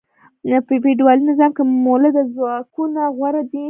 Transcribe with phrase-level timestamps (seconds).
[0.67, 3.59] په فیوډالي نظام کې مؤلده ځواکونه غوره وو.